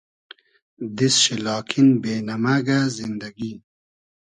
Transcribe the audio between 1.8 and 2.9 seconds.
بې نئمئگۂ